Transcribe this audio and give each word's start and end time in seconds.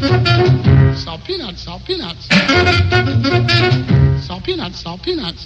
Salt 0.00 1.22
peanuts, 1.26 1.60
salt 1.60 1.84
peanuts. 1.84 2.26
Salt 4.26 4.42
peanuts, 4.42 4.80
salt 4.80 5.02
peanuts. 5.02 5.44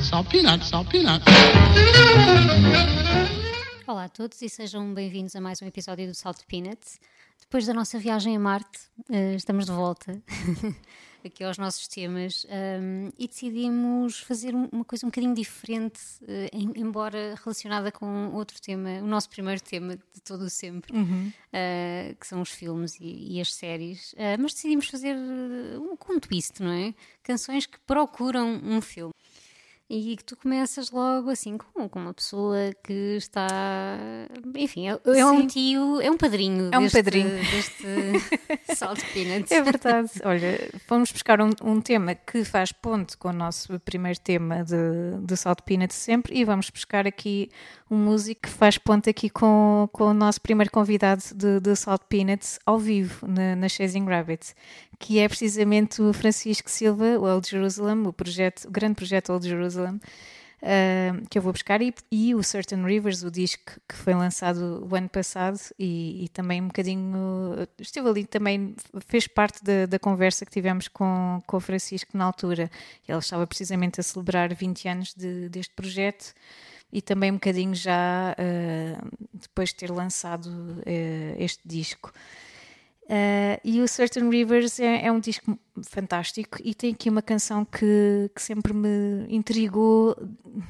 Salt 0.00 0.28
peanuts, 0.28 0.68
salt 0.68 0.88
peanuts. 0.88 1.24
Olá 3.84 4.04
a 4.04 4.08
todos 4.08 4.40
e 4.42 4.48
sejam 4.48 4.94
bem-vindos 4.94 5.34
a 5.34 5.40
mais 5.40 5.60
um 5.60 5.66
episódio 5.66 6.06
do 6.06 6.14
Salt 6.14 6.38
Peanuts. 6.46 7.00
Depois 7.40 7.66
da 7.66 7.74
nossa 7.74 7.98
viagem 7.98 8.36
a 8.36 8.38
Marte, 8.38 8.78
uh, 9.10 9.34
estamos 9.34 9.66
de 9.66 9.72
volta 9.72 10.22
aqui 11.28 11.44
aos 11.44 11.58
nossos 11.58 11.86
temas 11.88 12.46
um, 12.80 13.10
e 13.18 13.26
decidimos 13.26 14.20
fazer 14.20 14.54
uma 14.54 14.84
coisa 14.84 15.06
um 15.06 15.10
bocadinho 15.10 15.34
diferente, 15.34 16.00
uh, 16.22 16.48
em, 16.52 16.72
embora 16.76 17.34
relacionada 17.42 17.90
com 17.90 18.30
outro 18.32 18.60
tema, 18.60 18.90
o 19.02 19.06
nosso 19.06 19.28
primeiro 19.28 19.60
tema 19.60 19.96
de 19.96 20.20
todo 20.24 20.42
o 20.42 20.50
sempre, 20.50 20.96
uhum. 20.96 21.28
uh, 21.28 22.16
que 22.16 22.26
são 22.26 22.40
os 22.40 22.50
filmes 22.50 22.98
e, 23.00 23.36
e 23.36 23.40
as 23.40 23.52
séries. 23.54 24.14
mas 24.38 24.54
decidimos 24.54 24.88
fazer 24.88 25.14
um, 25.16 25.96
um 26.10 26.20
twist, 26.20 26.62
não 26.62 26.72
é? 26.72 26.94
Canções 27.22 27.66
que 27.66 27.78
procuram 27.80 28.60
um 28.64 28.80
filme 28.80 29.12
e 29.88 30.16
que 30.16 30.24
tu 30.24 30.36
começas 30.36 30.90
logo 30.90 31.28
assim 31.28 31.58
com, 31.58 31.88
com 31.88 31.98
uma 31.98 32.14
pessoa 32.14 32.72
que 32.82 33.16
está. 33.16 33.58
Enfim, 34.56 34.88
é, 34.88 34.98
é 35.04 35.26
um 35.26 35.46
tio, 35.46 36.00
é 36.00 36.10
um 36.10 36.16
padrinho. 36.16 36.70
É 36.72 36.78
um 36.78 36.82
deste, 36.82 36.96
padrinho. 36.96 37.28
Deste 37.28 37.84
Salt 38.74 39.00
Peanuts. 39.12 39.50
É 39.52 39.62
verdade. 39.62 40.10
Olha, 40.24 40.70
vamos 40.88 41.12
buscar 41.12 41.40
um, 41.40 41.50
um, 41.62 41.80
tema 41.80 42.14
que 42.14 42.44
faz 42.44 42.72
ponto 42.72 43.18
com 43.18 43.28
o 43.28 43.32
nosso 43.32 43.78
primeiro 43.80 44.18
tema 44.18 44.64
de, 44.64 44.76
de 45.26 45.36
Salt 45.36 45.60
Peanuts 45.62 45.96
sempre 45.96 46.38
e 46.38 46.44
vamos 46.44 46.70
buscar 46.70 47.06
aqui 47.06 47.50
um 47.90 47.96
músico 47.96 48.42
que 48.42 48.48
faz 48.48 48.78
ponto 48.78 49.10
aqui 49.10 49.28
com, 49.28 49.88
com 49.92 50.04
o 50.04 50.14
nosso 50.14 50.40
primeiro 50.40 50.70
convidado 50.72 51.22
de, 51.34 51.60
de 51.60 51.76
Salt 51.76 52.02
Peanuts 52.08 52.58
ao 52.64 52.78
vivo 52.78 53.26
na, 53.26 53.54
na 53.54 53.68
Chasing 53.68 54.06
Rabbit, 54.06 54.54
que 55.02 55.18
é 55.18 55.28
precisamente 55.28 56.00
o 56.00 56.12
Francisco 56.12 56.70
Silva, 56.70 57.18
o 57.18 57.24
Old 57.24 57.50
Jerusalem, 57.50 58.06
o, 58.06 58.12
projeto, 58.12 58.66
o 58.68 58.70
grande 58.70 58.94
projeto 58.94 59.32
Old 59.32 59.48
Jerusalem, 59.48 59.96
uh, 59.96 61.28
que 61.28 61.36
eu 61.36 61.42
vou 61.42 61.52
buscar, 61.52 61.82
e, 61.82 61.92
e, 62.08 62.36
o 62.36 62.42
Certain 62.44 62.84
Rivers, 62.84 63.24
o 63.24 63.30
disco 63.30 63.80
que 63.88 63.96
foi 63.96 64.14
lançado 64.14 64.86
o 64.88 64.94
ano 64.94 65.08
passado, 65.08 65.58
e, 65.76 66.24
e, 66.24 66.28
também 66.28 66.62
um 66.62 66.68
bocadinho. 66.68 67.66
Esteve 67.80 68.08
ali 68.08 68.24
também, 68.24 68.76
fez 69.08 69.26
parte 69.26 69.64
da, 69.64 69.86
da 69.86 69.98
conversa 69.98 70.46
que 70.46 70.52
tivemos 70.52 70.86
com, 70.86 71.42
com 71.48 71.56
o 71.56 71.60
Francisco 71.60 72.16
na 72.16 72.24
altura. 72.24 72.70
Ele 73.08 73.18
estava 73.18 73.44
precisamente 73.44 73.98
a 73.98 74.04
celebrar 74.04 74.54
20 74.54 74.88
anos 74.88 75.14
de, 75.14 75.48
deste 75.48 75.74
projeto 75.74 76.32
e 76.92 77.02
também 77.02 77.32
um 77.32 77.34
bocadinho 77.34 77.74
já 77.74 78.36
uh, 78.38 79.10
depois 79.34 79.70
de 79.70 79.74
ter 79.74 79.90
lançado 79.90 80.46
uh, 80.46 81.34
este 81.38 81.60
disco. 81.66 82.12
Uh, 83.12 83.60
e 83.62 83.82
o 83.82 83.86
Certain 83.86 84.30
Rivers 84.30 84.80
é, 84.80 85.04
é, 85.04 85.12
um 85.12 85.20
disco 85.20 85.58
fantástico 85.86 86.56
e 86.64 86.74
tem 86.74 86.94
aqui 86.94 87.10
uma 87.10 87.20
canção 87.20 87.62
que, 87.62 88.30
que, 88.34 88.40
sempre 88.40 88.72
me 88.72 89.26
intrigou, 89.28 90.16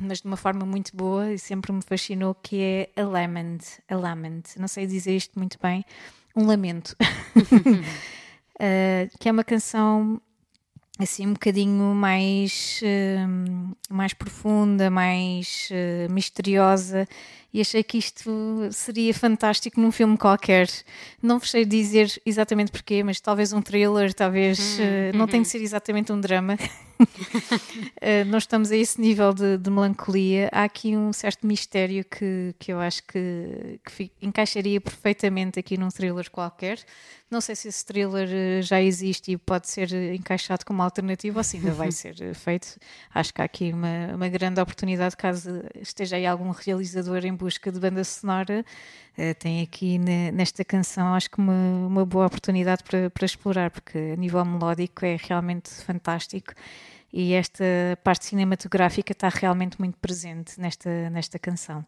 mas 0.00 0.22
de 0.22 0.26
uma 0.26 0.36
forma 0.36 0.66
muito 0.66 0.90
boa 0.96 1.32
e 1.32 1.38
sempre 1.38 1.70
me 1.70 1.82
fascinou, 1.82 2.34
que 2.34 2.60
é 2.60 3.00
A 3.00 3.04
Lament. 3.04 3.60
A 3.88 3.94
Lament. 3.94 4.56
Não 4.58 4.66
sei 4.66 4.88
dizer 4.88 5.14
isto 5.14 5.38
muito 5.38 5.56
bem. 5.62 5.84
Um 6.34 6.44
lamento. 6.44 6.96
que 9.20 9.28
é 9.28 9.32
uma 9.32 9.44
canção 9.44 10.20
assim 11.02 11.26
um 11.26 11.32
bocadinho 11.32 11.94
mais, 11.94 12.80
uh, 12.82 13.76
mais 13.90 14.12
profunda, 14.12 14.90
mais 14.90 15.68
uh, 15.70 16.12
misteriosa 16.12 17.06
e 17.52 17.60
achei 17.60 17.82
que 17.82 17.98
isto 17.98 18.30
seria 18.70 19.12
fantástico 19.12 19.78
num 19.80 19.92
filme 19.92 20.16
qualquer. 20.16 20.68
Não 21.22 21.38
vos 21.38 21.50
sei 21.50 21.64
dizer 21.66 22.10
exatamente 22.24 22.72
porquê, 22.72 23.02
mas 23.02 23.20
talvez 23.20 23.52
um 23.52 23.60
thriller, 23.60 24.14
talvez 24.14 24.78
hum, 24.78 24.82
uh, 25.14 25.16
não 25.16 25.26
tem 25.26 25.42
de 25.42 25.48
ser 25.48 25.60
exatamente 25.60 26.12
um 26.12 26.20
drama. 26.20 26.56
uh, 27.02 28.24
nós 28.26 28.44
estamos 28.44 28.70
a 28.70 28.76
esse 28.76 29.00
nível 29.00 29.32
de, 29.32 29.58
de, 29.58 29.70
melancolia. 29.70 30.48
Há 30.52 30.64
aqui 30.64 30.96
um 30.96 31.12
certo 31.12 31.46
mistério 31.46 32.04
que, 32.04 32.54
que 32.58 32.72
eu 32.72 32.80
acho 32.80 33.02
que, 33.04 33.80
que 33.84 34.12
encaixaria 34.20 34.80
perfeitamente 34.80 35.58
aqui 35.58 35.76
num 35.76 35.88
thriller 35.88 36.30
qualquer. 36.30 36.78
Não 37.30 37.40
sei 37.40 37.56
se 37.56 37.68
esse 37.68 37.84
thriller 37.84 38.28
uh, 38.28 38.62
já 38.62 38.80
existe 38.80 39.32
e 39.32 39.36
pode 39.38 39.68
ser 39.68 39.90
encaixado 40.14 40.64
como 40.66 40.82
alternativa 40.82 41.40
ou 41.40 41.44
se 41.44 41.56
ainda 41.56 41.72
vai 41.72 41.90
ser 41.92 42.34
feito. 42.34 42.78
Acho 43.14 43.32
que 43.32 43.40
há 43.40 43.44
aqui 43.44 43.72
uma, 43.72 44.14
uma 44.14 44.28
grande 44.28 44.60
oportunidade 44.60 45.16
caso 45.16 45.62
esteja 45.80 46.16
aí 46.16 46.26
algum 46.26 46.50
realizador 46.50 47.24
em 47.24 47.34
busca 47.34 47.72
de 47.72 47.80
banda 47.80 48.04
sonora, 48.04 48.64
uh, 49.16 49.34
tem 49.38 49.62
aqui 49.62 49.98
nesta 49.98 50.64
canção, 50.64 51.14
acho 51.14 51.30
que 51.30 51.38
uma, 51.38 51.86
uma 51.86 52.04
boa 52.04 52.26
oportunidade 52.26 52.84
para, 52.84 53.08
para 53.08 53.24
explorar, 53.24 53.70
porque 53.70 53.98
a 54.12 54.16
nível 54.16 54.44
melódico 54.44 55.04
é 55.04 55.16
realmente 55.16 55.70
fantástico 55.70 56.52
e 57.12 57.34
esta 57.34 57.64
parte 58.02 58.24
cinematográfica 58.24 59.12
está 59.12 59.28
realmente 59.28 59.78
muito 59.78 59.98
presente 59.98 60.58
nesta, 60.60 61.10
nesta 61.10 61.38
canção. 61.38 61.84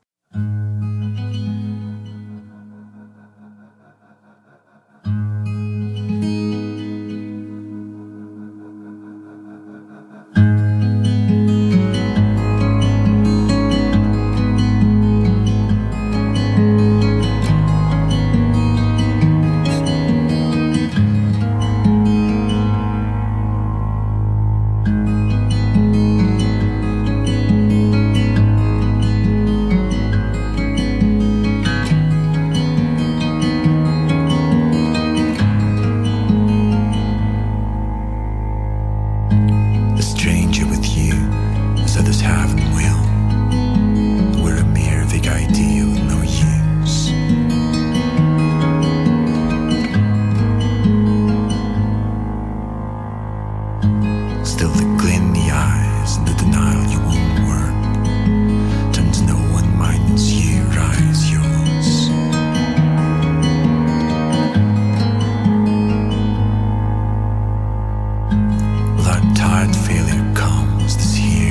tired 69.34 69.74
failure 69.74 70.34
comes 70.34 70.96
this 70.96 71.18
year. 71.18 71.44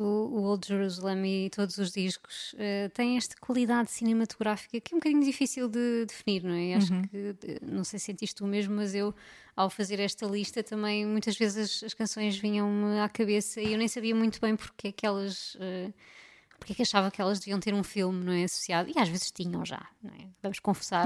O, 0.00 0.42
Old 0.44 0.66
Jerusalem 0.66 1.46
e 1.46 1.50
todos 1.50 1.78
os 1.78 1.92
discos 1.92 2.52
uh, 2.54 2.88
têm 2.94 3.16
esta 3.16 3.34
qualidade 3.40 3.90
cinematográfica 3.90 4.80
que 4.80 4.94
é 4.94 4.96
um 4.96 4.98
bocadinho 4.98 5.24
difícil 5.24 5.68
de 5.68 6.06
definir, 6.06 6.44
não 6.44 6.54
é? 6.54 6.74
Acho 6.74 6.92
que, 7.08 7.58
não 7.62 7.84
sei 7.84 7.98
se 7.98 8.06
sentiste 8.06 8.36
tu 8.36 8.46
mesmo, 8.46 8.74
mas 8.74 8.94
eu, 8.94 9.14
ao 9.56 9.68
fazer 9.68 10.00
esta 10.00 10.26
lista, 10.26 10.62
também 10.62 11.04
muitas 11.06 11.36
vezes 11.36 11.82
as, 11.82 11.82
as 11.84 11.94
canções 11.94 12.36
vinham-me 12.36 13.00
à 13.00 13.08
cabeça 13.08 13.60
e 13.60 13.72
eu 13.72 13.78
nem 13.78 13.88
sabia 13.88 14.14
muito 14.14 14.40
bem 14.40 14.56
porque 14.56 14.88
é 14.88 14.92
que 14.92 15.06
elas. 15.06 15.54
Uh, 15.56 15.92
porque 16.58 16.74
é 16.74 16.76
que 16.76 16.82
achava 16.82 17.10
que 17.10 17.20
elas 17.20 17.40
deviam 17.40 17.58
ter 17.58 17.74
um 17.74 17.82
filme, 17.82 18.24
não 18.24 18.32
é? 18.32 18.44
Associado. 18.44 18.88
E 18.94 18.96
às 18.96 19.08
vezes 19.08 19.32
tinham 19.32 19.64
já, 19.66 19.84
não 20.00 20.12
é? 20.12 20.28
Vamos 20.40 20.60
confessar. 20.60 21.04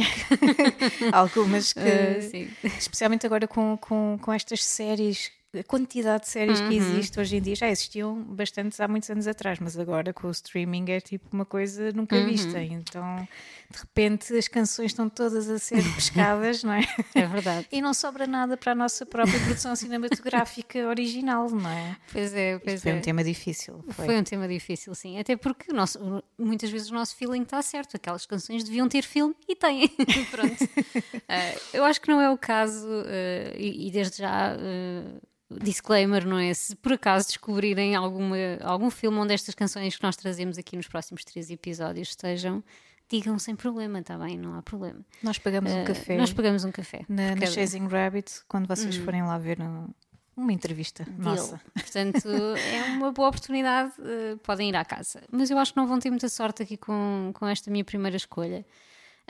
Algumas 1.12 1.72
que. 1.72 1.80
Uh, 1.86 2.66
especialmente 2.78 3.24
agora 3.24 3.48
com, 3.48 3.76
com, 3.78 4.18
com 4.20 4.32
estas 4.32 4.62
séries 4.64 5.30
a 5.58 5.64
quantidade 5.64 6.24
de 6.24 6.30
séries 6.30 6.60
uhum. 6.60 6.68
que 6.68 6.74
existe 6.76 7.20
hoje 7.20 7.36
em 7.36 7.40
dia 7.40 7.54
já 7.54 7.68
existiam 7.68 8.22
bastantes 8.22 8.80
há 8.80 8.88
muitos 8.88 9.08
anos 9.10 9.26
atrás, 9.26 9.58
mas 9.60 9.78
agora 9.78 10.12
com 10.12 10.28
o 10.28 10.30
streaming 10.30 10.90
é 10.90 11.00
tipo 11.00 11.28
uma 11.32 11.44
coisa 11.44 11.92
nunca 11.92 12.16
uhum. 12.16 12.26
vista. 12.26 12.60
Então, 12.62 13.26
de 13.70 13.78
repente, 13.78 14.36
as 14.36 14.48
canções 14.48 14.92
estão 14.92 15.08
todas 15.08 15.48
a 15.48 15.58
ser 15.58 15.82
pescadas, 15.94 16.62
não 16.62 16.72
é? 16.72 16.82
É 17.14 17.26
verdade. 17.26 17.66
E 17.70 17.80
não 17.80 17.92
sobra 17.92 18.26
nada 18.26 18.56
para 18.56 18.72
a 18.72 18.74
nossa 18.74 19.04
própria 19.04 19.38
produção 19.40 19.74
cinematográfica 19.74 20.86
original, 20.88 21.50
não 21.50 21.70
é? 21.70 21.96
Pois 22.12 22.34
é, 22.34 22.58
pois 22.58 22.76
Isto 22.76 22.82
foi 22.84 22.92
é. 22.92 22.94
um 22.94 23.00
tema 23.00 23.24
difícil. 23.24 23.84
Foi. 23.90 24.06
foi. 24.06 24.18
um 24.18 24.24
tema 24.24 24.46
difícil, 24.48 24.94
sim. 24.94 25.18
Até 25.18 25.36
porque 25.36 25.72
nosso, 25.72 25.98
muitas 26.38 26.70
vezes 26.70 26.90
o 26.90 26.94
nosso 26.94 27.16
feeling 27.16 27.42
está 27.42 27.60
certo. 27.62 27.96
Aquelas 27.96 28.26
canções 28.26 28.62
deviam 28.64 28.88
ter 28.88 29.02
filme 29.02 29.34
e 29.48 29.56
têm. 29.56 29.88
Pronto. 30.30 30.64
Uh, 30.64 31.60
eu 31.72 31.84
acho 31.84 32.00
que 32.00 32.08
não 32.08 32.20
é 32.20 32.30
o 32.30 32.38
caso, 32.38 32.86
uh, 32.86 33.56
e, 33.56 33.88
e, 33.88 33.90
desde 33.90 34.18
já. 34.18 34.56
Uh, 34.56 35.20
disclaimer, 35.50 36.26
não 36.26 36.38
é? 36.38 36.52
Se 36.52 36.74
por 36.74 36.92
acaso 36.92 37.28
descobrirem 37.28 37.94
alguma, 37.94 38.36
algum 38.62 38.90
filme 38.90 39.18
onde 39.18 39.34
estas 39.34 39.54
canções 39.54 39.96
que 39.96 40.02
nós 40.02 40.16
trazemos 40.16 40.58
aqui 40.58 40.76
nos 40.76 40.88
próximos 40.88 41.24
três 41.24 41.50
episódios 41.50 42.08
estejam, 42.08 42.62
digam 43.08 43.38
sem 43.38 43.54
problema, 43.54 44.00
está 44.00 44.18
bem? 44.18 44.36
Não 44.36 44.54
há 44.54 44.62
problema. 44.62 45.00
Nós 45.22 45.38
pagamos 45.38 45.72
uh, 45.72 45.76
um 45.76 45.84
café. 45.84 46.16
Nós 46.16 46.32
pagamos 46.32 46.64
um 46.64 46.72
café. 46.72 47.04
Na, 47.08 47.34
na 47.36 47.46
Chasing 47.46 47.86
Rabbit, 47.86 48.42
quando 48.48 48.66
vocês 48.66 48.96
hum. 48.98 49.04
forem 49.04 49.22
lá 49.22 49.38
ver 49.38 49.60
um, 49.60 49.88
uma 50.36 50.52
entrevista 50.52 51.04
Deal. 51.04 51.18
nossa. 51.20 51.60
Portanto, 51.74 52.28
é 52.72 52.82
uma 52.90 53.12
boa 53.12 53.28
oportunidade, 53.28 53.92
uh, 54.00 54.36
podem 54.38 54.68
ir 54.68 54.76
à 54.76 54.84
casa. 54.84 55.22
Mas 55.30 55.50
eu 55.50 55.58
acho 55.58 55.72
que 55.72 55.78
não 55.78 55.86
vão 55.86 55.98
ter 55.98 56.10
muita 56.10 56.28
sorte 56.28 56.62
aqui 56.62 56.76
com, 56.76 57.30
com 57.34 57.46
esta 57.46 57.70
minha 57.70 57.84
primeira 57.84 58.16
escolha. 58.16 58.66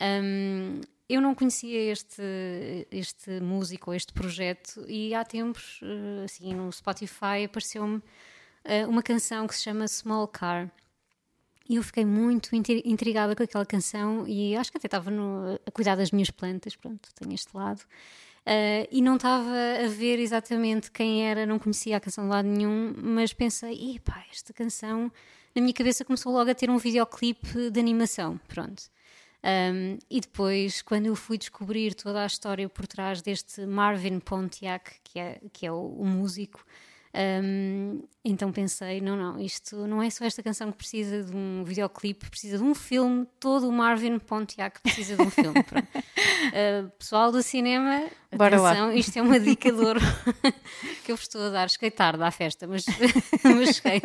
Um, 0.01 0.81
eu 1.09 1.21
não 1.21 1.35
conhecia 1.35 1.93
este, 1.93 2.23
este 2.91 3.41
músico, 3.41 3.95
este 3.95 4.13
projeto, 4.13 4.85
e 4.89 5.15
há 5.15 5.25
tempos, 5.25 5.81
eh, 5.83 6.25
assim, 6.25 6.55
no 6.55 6.71
Spotify 6.73 7.45
apareceu-me 7.45 8.03
eh, 8.65 8.87
uma 8.87 9.03
canção 9.03 9.47
que 9.47 9.55
se 9.55 9.63
chama 9.63 9.87
Small 9.87 10.27
Car. 10.29 10.71
E 11.69 11.77
eu 11.77 11.83
fiquei 11.83 12.05
muito 12.05 12.51
intrigada 12.55 13.35
com 13.35 13.43
aquela 13.43 13.67
canção 13.67 14.27
e 14.27 14.57
acho 14.57 14.71
que 14.71 14.79
até 14.79 14.87
estava 14.87 15.11
no, 15.11 15.59
a 15.67 15.71
cuidar 15.73 15.97
das 15.97 16.13
minhas 16.13 16.31
plantas, 16.31 16.77
pronto, 16.77 17.09
tenho 17.15 17.35
este 17.35 17.57
lado. 17.57 17.81
Uh, 18.47 18.87
e 18.93 19.03
não 19.03 19.17
estava 19.17 19.51
a 19.85 19.89
ver 19.89 20.21
exatamente 20.21 20.93
quem 20.93 21.29
era, 21.29 21.45
não 21.45 21.59
conhecia 21.59 21.97
a 21.97 22.01
canção 22.01 22.25
de 22.25 22.31
lado 22.31 22.47
nenhum, 22.47 22.95
mas 22.97 23.33
pensei, 23.33 23.99
pá, 24.05 24.25
esta 24.31 24.53
canção, 24.53 25.11
na 25.55 25.61
minha 25.61 25.75
cabeça 25.75 26.05
começou 26.05 26.33
logo 26.33 26.49
a 26.49 26.55
ter 26.55 26.71
um 26.71 26.79
videoclipe 26.79 27.71
de 27.71 27.81
animação, 27.81 28.39
pronto. 28.47 28.85
Um, 29.47 29.99
e 30.11 30.21
depois, 30.21 30.83
quando 30.83 31.07
eu 31.07 31.15
fui 31.15 31.39
descobrir 31.39 31.95
toda 31.95 32.25
a 32.25 32.27
história 32.27 32.69
por 32.69 32.85
trás 32.85 33.23
deste 33.23 33.65
Marvin 33.65 34.19
Pontiac, 34.19 34.97
que 35.05 35.21
é, 35.21 35.41
que 35.53 35.65
é 35.65 35.71
o, 35.71 35.87
o 35.87 36.05
músico, 36.05 36.67
um, 37.17 38.03
então 38.23 38.53
pensei: 38.53 39.01
não, 39.01 39.17
não, 39.17 39.41
isto 39.41 39.87
não 39.87 40.03
é 40.03 40.11
só 40.11 40.25
esta 40.25 40.43
canção 40.43 40.71
que 40.71 40.77
precisa 40.77 41.23
de 41.23 41.35
um 41.35 41.65
videoclipe, 41.65 42.29
precisa 42.29 42.59
de 42.59 42.63
um 42.63 42.75
filme. 42.75 43.27
Todo 43.41 43.67
o 43.69 43.73
Marvin 43.73 44.19
Pontiac 44.19 44.81
precisa 44.83 45.17
de 45.17 45.23
um 45.23 45.31
filme. 45.31 45.59
Uh, 45.59 46.91
pessoal 46.99 47.33
do 47.33 47.43
cinema, 47.43 48.05
Bora 48.37 48.57
atenção, 48.57 48.89
lá. 48.89 48.95
isto 48.95 49.17
é 49.17 49.23
uma 49.23 49.41
dica 49.41 49.73
de 49.73 49.79
ouro 49.79 50.01
que 51.05 51.13
eu 51.13 51.17
vos 51.17 51.25
estou 51.25 51.47
a 51.47 51.49
dar. 51.49 51.71
Cheguei 51.71 51.91
tarde 51.91 52.23
à 52.23 52.31
festa, 52.31 52.67
mas, 52.67 52.85
mas 53.43 53.77
cheguei. 53.77 54.03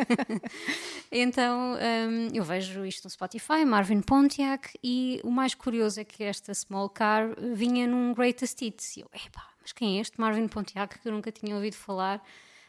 então 1.10 1.74
um, 1.74 2.28
eu 2.32 2.44
vejo 2.44 2.86
isto 2.86 3.04
no 3.04 3.10
Spotify, 3.10 3.64
Marvin 3.66 4.00
Pontiac, 4.00 4.70
e 4.82 5.20
o 5.22 5.30
mais 5.30 5.54
curioso 5.54 6.00
é 6.00 6.04
que 6.04 6.24
esta 6.24 6.54
Small 6.54 6.88
Car 6.88 7.34
vinha 7.52 7.86
num 7.86 8.14
Greatest 8.14 8.62
Hits. 8.62 8.96
E 8.96 9.00
eu, 9.00 9.10
epá, 9.14 9.44
mas 9.60 9.72
quem 9.72 9.98
é 9.98 10.00
este 10.00 10.18
Marvin 10.18 10.48
Pontiac 10.48 10.98
que 10.98 11.06
eu 11.06 11.12
nunca 11.12 11.30
tinha 11.30 11.54
ouvido 11.54 11.74
falar? 11.74 12.22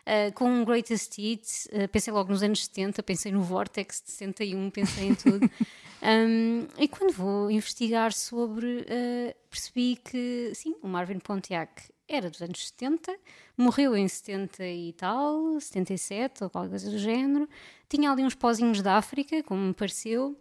Uh, 0.06 0.34
com 0.34 0.50
um 0.50 0.66
Greatest 0.66 1.18
Hits, 1.18 1.66
uh, 1.68 1.88
pensei 1.88 2.12
logo 2.12 2.30
nos 2.30 2.44
anos 2.44 2.66
70, 2.66 3.02
pensei 3.04 3.32
no 3.32 3.42
Vortex 3.42 4.04
de 4.06 4.12
61, 4.12 4.70
pensei 4.70 5.08
em 5.08 5.16
tudo. 5.16 5.50
um, 6.04 6.68
e 6.78 6.90
quando 6.90 7.14
vou 7.14 7.50
investigar 7.50 8.12
sobre, 8.12 8.82
uh, 8.82 9.36
percebi 9.50 9.96
que, 9.96 10.52
sim, 10.54 10.76
o 10.82 10.90
Marvin 10.90 11.20
Pontiac 11.20 11.90
era 12.06 12.30
dos 12.30 12.42
anos 12.42 12.68
70, 12.68 13.18
morreu 13.58 13.96
em 13.96 14.06
70 14.06 14.68
e 14.68 14.92
tal, 14.92 15.58
77 15.58 16.44
ou 16.44 16.50
qualquer 16.50 16.72
coisa 16.72 16.92
do 16.92 16.98
género, 16.98 17.48
tinha 17.88 18.12
ali 18.12 18.24
uns 18.24 18.36
pozinhos 18.36 18.82
da 18.82 18.98
África, 18.98 19.42
como 19.44 19.62
me 19.62 19.74
pareceu, 19.74 20.38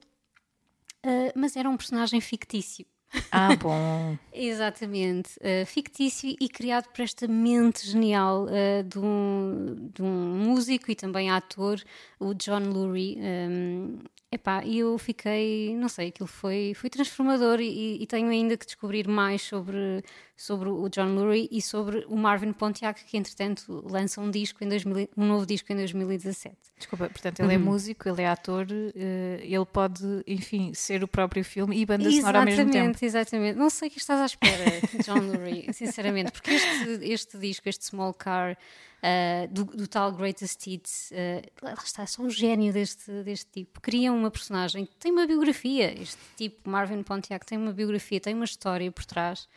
mas 1.37 1.56
era 1.56 1.70
um 1.70 1.76
personagem 1.76 2.20
fictício. 2.20 2.85
Ah, 3.31 3.55
bom. 3.56 4.17
Exatamente. 4.32 5.31
Uh, 5.38 5.67
fictício 5.67 6.35
e 6.41 6.49
criado 6.49 6.88
por 6.88 7.03
esta 7.03 7.29
mente 7.29 7.87
genial 7.87 8.47
uh, 8.47 8.82
de, 8.82 8.99
um, 8.99 9.91
de, 9.94 10.03
um, 10.03 10.47
músico 10.47 10.91
e 10.91 10.94
também 10.94 11.31
ator, 11.31 11.82
o 12.19 12.35
John 12.35 12.61
Lurie. 12.70 13.19
Um, 13.20 13.99
epá, 14.32 14.64
e 14.64 14.79
eu 14.79 14.96
fiquei, 14.96 15.76
não 15.76 15.88
sei, 15.88 16.08
aquilo 16.08 16.26
foi, 16.26 16.73
foi 16.75 16.88
transformador 16.88 17.61
e, 17.61 18.02
e, 18.02 18.06
tenho 18.06 18.29
ainda 18.31 18.56
que 18.56 18.64
descobrir 18.64 19.06
mais 19.06 19.43
sobre, 19.43 20.02
sobre 20.34 20.71
o 20.71 20.88
John 20.88 21.14
Lurie 21.14 21.49
e 21.52 21.61
sobre 21.61 22.06
o 22.09 22.16
Marvin 22.16 22.52
Pontiac, 22.52 23.04
que 23.04 23.16
entretanto 23.18 23.87
lança 23.87 24.21
um 24.23 24.30
disco 24.30 24.64
em 24.64 24.68
2000, 24.68 25.11
um 25.16 25.26
novo 25.26 25.45
disco 25.45 25.71
em 25.71 25.76
2017. 25.76 26.56
Desculpa, 26.78 27.11
portanto 27.11 27.40
ele 27.40 27.52
é 27.52 27.56
uhum. 27.56 27.62
é 27.62 27.64
músico, 27.64 28.09
ele 28.09 28.23
é 28.23 28.28
ator, 28.28 28.66
uh, 28.66 29.40
ele 29.42 29.66
pode, 29.66 30.02
enfim, 30.26 30.73
ser 30.73 31.04
o 31.04 31.09
próprio 31.09 31.45
filme 31.45 31.78
e 31.78 31.85
banda 31.85 32.11
sonora 32.11 32.38
ao 32.38 32.45
mesmo 32.47 32.64
tempo. 32.71 32.76
Exatamente, 32.76 33.04
exatamente. 33.04 33.59
Não 33.59 33.68
sei 33.68 33.88
o 33.88 33.90
que 33.90 33.99
estás 33.99 34.21
à 34.21 34.26
espera, 34.26 34.64
John 35.04 35.18
Lurie, 35.18 35.71
sinceramente, 35.75 36.33
porque 36.33 36.52
este, 36.52 37.04
este 37.04 37.38
disco, 37.38 37.68
este 37.68 37.85
Small 37.85 38.14
Car, 38.14 38.56
uh, 39.02 39.49
do, 39.52 39.64
do, 39.64 39.88
tal 39.88 40.12
Greatest 40.12 40.66
Hits, 40.66 41.11
uh, 41.11 41.64
lá 41.64 41.75
está, 41.75 42.06
só 42.06 42.23
o 42.23 42.30
gênio 42.30 42.73
deste, 42.73 43.11
deste 43.23 43.50
tipo. 43.50 43.80
Cria 43.80 44.12
uma 44.12 44.30
personagem 44.30 44.87
que 44.87 44.97
tem 44.97 45.12
uma 45.12 45.26
biografia, 45.26 45.92
este 46.00 46.21
tipo, 46.37 46.71
Marvin 46.71 47.02
Pontiac, 47.02 47.44
tem 47.44 47.59
uma 47.59 47.73
biografia, 47.73 48.21
tem 48.21 48.35
uma 48.35 48.44
história 48.44 48.90
por 48.90 49.04
trás. 49.04 49.49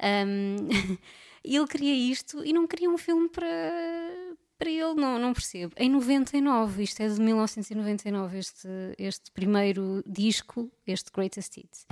Um, 0.00 0.68
ele 1.44 1.66
queria 1.66 1.94
isto 1.94 2.44
e 2.44 2.52
não 2.52 2.66
queria 2.66 2.88
um 2.88 2.96
filme 2.96 3.28
para, 3.28 3.46
para 4.58 4.70
ele, 4.70 4.94
não, 4.94 5.18
não 5.18 5.32
percebo. 5.32 5.74
Em 5.76 5.90
99, 5.90 6.82
isto 6.82 7.02
é 7.02 7.08
de 7.08 7.20
1999, 7.20 8.38
este, 8.38 8.68
este 8.98 9.30
primeiro 9.32 10.02
disco, 10.06 10.70
este 10.86 11.10
Greatest 11.12 11.56
Hits. 11.56 11.86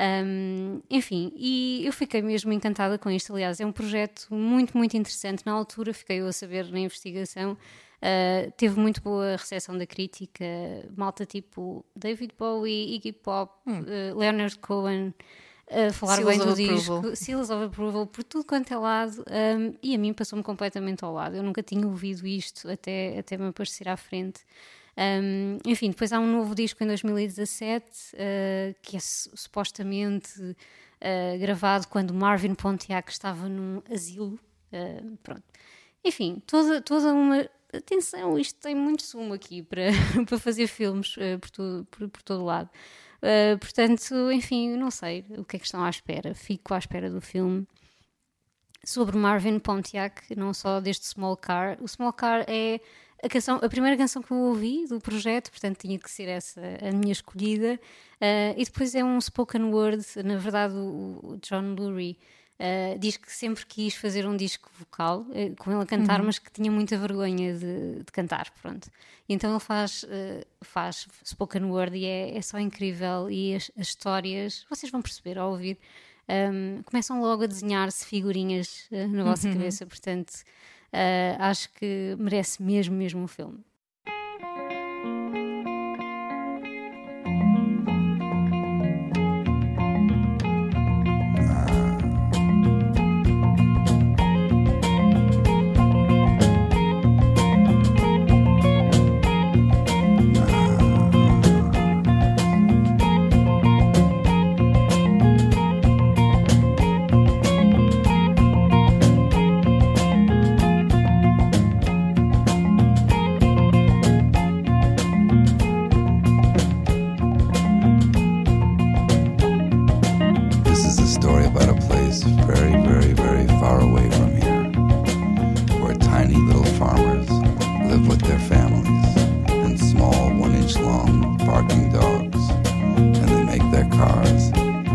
Um, 0.00 0.80
enfim, 0.88 1.30
e 1.36 1.82
eu 1.84 1.92
fiquei 1.92 2.22
mesmo 2.22 2.52
encantada 2.52 2.98
com 2.98 3.10
isto. 3.10 3.34
Aliás, 3.34 3.60
é 3.60 3.66
um 3.66 3.72
projeto 3.72 4.26
muito, 4.30 4.76
muito 4.76 4.96
interessante. 4.96 5.44
Na 5.44 5.52
altura, 5.52 5.92
fiquei 5.92 6.20
eu 6.20 6.26
a 6.26 6.32
saber 6.32 6.70
na 6.70 6.78
investigação. 6.78 7.52
Uh, 7.52 8.50
teve 8.56 8.80
muito 8.80 9.02
boa 9.02 9.36
recepção 9.36 9.76
da 9.76 9.86
crítica. 9.86 10.44
Malta 10.96 11.26
tipo 11.26 11.84
David 11.94 12.32
Bowie, 12.38 12.94
Iggy 12.94 13.12
Pop, 13.12 13.52
hum. 13.66 13.82
uh, 13.82 14.18
Leonard 14.18 14.58
Cohen 14.58 15.12
a 15.70 15.92
falar 15.92 16.16
Seals 16.16 16.28
bem 16.28 16.38
do 16.38 16.54
disco, 16.54 16.94
approval. 16.94 17.16
Seals 17.16 17.50
of 17.50 17.64
Approval, 17.64 18.06
por 18.06 18.24
tudo 18.24 18.44
quanto 18.44 18.74
é 18.74 18.76
lado, 18.76 19.24
um, 19.30 19.74
e 19.80 19.94
a 19.94 19.98
mim 19.98 20.12
passou-me 20.12 20.42
completamente 20.42 21.04
ao 21.04 21.12
lado. 21.12 21.36
Eu 21.36 21.44
nunca 21.44 21.62
tinha 21.62 21.86
ouvido 21.86 22.26
isto 22.26 22.68
até, 22.68 23.18
até 23.18 23.36
me 23.36 23.46
aparecer 23.48 23.88
à 23.88 23.96
frente. 23.96 24.40
Um, 24.96 25.58
enfim, 25.66 25.90
depois 25.90 26.12
há 26.12 26.18
um 26.18 26.26
novo 26.26 26.54
disco 26.54 26.82
em 26.82 26.86
2017 26.86 27.86
uh, 28.14 28.74
que 28.82 28.96
é 28.96 29.00
supostamente 29.00 30.40
uh, 30.40 31.38
gravado 31.38 31.88
quando 31.88 32.12
Marvin 32.12 32.54
Pontiac 32.54 33.10
estava 33.10 33.48
num 33.48 33.82
asilo. 33.90 34.38
Uh, 34.72 35.16
pronto. 35.22 35.42
Enfim, 36.04 36.42
toda, 36.46 36.80
toda 36.80 37.12
uma. 37.12 37.48
Atenção, 37.72 38.36
isto 38.36 38.58
tem 38.60 38.74
muito 38.74 39.02
sumo 39.04 39.32
aqui 39.32 39.62
para, 39.62 39.90
para 40.26 40.38
fazer 40.38 40.66
filmes 40.66 41.14
por, 41.40 41.50
todo, 41.50 41.84
por, 41.84 42.08
por 42.08 42.22
todo 42.22 42.44
lado. 42.44 42.68
Portanto, 43.60 44.32
enfim, 44.32 44.76
não 44.76 44.90
sei 44.90 45.24
o 45.38 45.44
que 45.44 45.54
é 45.54 45.58
que 45.58 45.66
estão 45.66 45.84
à 45.84 45.88
espera. 45.88 46.34
Fico 46.34 46.74
à 46.74 46.78
espera 46.78 47.08
do 47.08 47.20
filme 47.20 47.64
sobre 48.84 49.16
Marvin 49.16 49.58
Pontiac, 49.58 50.34
não 50.34 50.52
só 50.52 50.80
deste 50.80 51.06
Small 51.06 51.36
Car. 51.36 51.78
O 51.80 51.86
Small 51.86 52.12
Car 52.12 52.44
é 52.48 52.80
a, 53.22 53.28
canção, 53.28 53.56
a 53.62 53.68
primeira 53.68 53.96
canção 53.96 54.22
que 54.22 54.30
eu 54.30 54.36
ouvi 54.36 54.86
do 54.86 55.00
projeto, 55.00 55.50
portanto 55.50 55.78
tinha 55.78 55.98
que 55.98 56.10
ser 56.10 56.28
essa 56.28 56.60
a 56.82 56.92
minha 56.92 57.12
escolhida. 57.12 57.78
Uh, 58.20 58.54
e 58.56 58.64
depois 58.64 58.94
é 58.94 59.04
um 59.04 59.20
spoken 59.20 59.64
word, 59.64 60.04
na 60.24 60.36
verdade, 60.36 60.74
o, 60.74 61.20
o 61.22 61.38
John 61.42 61.74
Lurie. 61.74 62.18
Uh, 62.58 62.98
diz 62.98 63.16
que 63.16 63.32
sempre 63.32 63.64
quis 63.64 63.94
fazer 63.94 64.26
um 64.26 64.36
disco 64.36 64.70
vocal 64.78 65.20
uh, 65.20 65.56
com 65.56 65.72
ele 65.72 65.82
a 65.82 65.86
cantar, 65.86 66.20
uhum. 66.20 66.26
mas 66.26 66.38
que 66.38 66.50
tinha 66.52 66.70
muita 66.70 66.98
vergonha 66.98 67.54
de, 67.54 68.00
de 68.00 68.12
cantar, 68.12 68.50
pronto. 68.60 68.90
E 69.26 69.32
então 69.32 69.50
ele 69.50 69.60
faz, 69.60 70.04
faz 70.60 71.06
spoken 71.24 71.64
word 71.64 71.96
e 71.96 72.04
é, 72.04 72.36
é 72.36 72.42
só 72.42 72.58
incrível 72.58 73.30
e 73.30 73.54
as, 73.54 73.70
as, 73.78 73.88
histórias, 73.88 74.66
vocês 74.68 74.92
vão 74.92 75.00
perceber 75.00 75.38
ao 75.38 75.52
ouvir, 75.52 75.78
um, 76.52 76.82
começam 76.82 77.22
logo 77.22 77.44
a 77.44 77.46
desenhar-se 77.46 78.04
figurinhas 78.04 78.88
na 78.90 79.24
vossa 79.24 79.46
uhum. 79.46 79.54
cabeça, 79.54 79.86
portanto 79.86 80.32
acho 81.38 81.70
que 81.72 82.16
merece 82.18 82.62
mesmo, 82.62 82.96
mesmo 82.96 83.22
um 83.22 83.28
filme. 83.28 83.64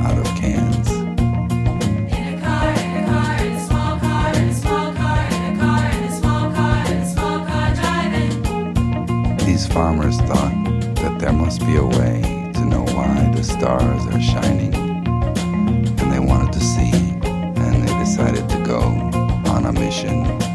out 0.05 0.17
of 0.19 0.25
cans. 0.35 0.87
These 9.45 9.65
farmers 9.67 10.17
thought 10.21 10.53
that 11.01 11.17
there 11.19 11.33
must 11.33 11.61
be 11.61 11.77
a 11.77 11.83
way 11.83 12.51
to 12.53 12.65
know 12.65 12.83
why 12.95 13.31
the 13.35 13.43
stars 13.43 14.05
are 14.13 14.21
shining, 14.21 14.75
and 15.99 16.13
they 16.13 16.19
wanted 16.19 16.53
to 16.53 16.59
see, 16.59 16.91
and 17.63 17.75
they 17.83 17.93
decided 18.05 18.47
to 18.49 18.59
go 18.63 18.81
on 19.53 19.65
a 19.65 19.73
mission. 19.73 20.54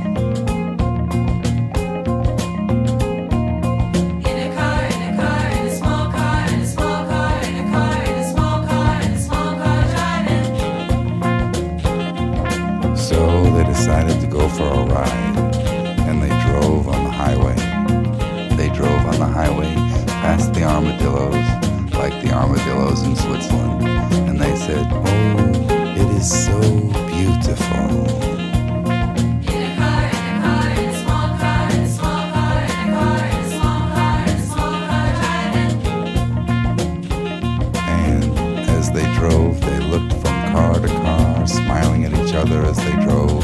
other 42.51 42.67
as 42.67 42.77
they 42.79 42.93
drove 43.05 43.43